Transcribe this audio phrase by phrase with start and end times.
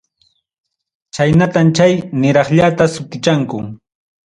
[1.17, 1.93] Chaynatam chay
[2.23, 3.57] niraqllata sutichanku.